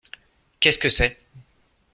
Qu'est-ce 0.59 0.79
que 0.79 0.89
c'est? 0.89 1.19